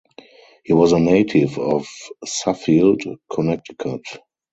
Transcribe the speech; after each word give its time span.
He 0.63 0.73
was 0.73 0.93
a 0.93 0.99
native 0.99 1.59
of 1.59 1.85
Suffield, 2.25 3.03
Connecticut. 3.31 4.01